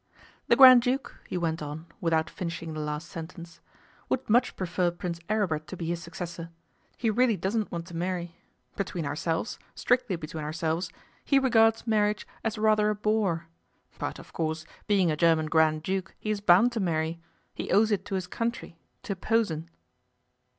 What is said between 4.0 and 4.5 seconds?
'would